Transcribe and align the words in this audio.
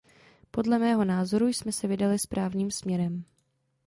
Podle 0.51 0.79
mého 0.79 1.05
názoru 1.05 1.47
jsme 1.47 1.71
se 1.71 1.87
vydali 1.87 2.19
správným 2.19 2.71
směrem. 2.71 3.23